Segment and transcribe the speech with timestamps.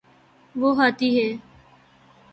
[0.55, 1.29] وہ ہاتھی ہے